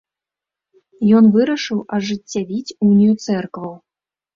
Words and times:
Ён 1.21 1.29
вырашыў 1.37 1.85
ажыццявіць 2.01 2.77
унію 2.91 3.13
цэркваў. 3.25 3.73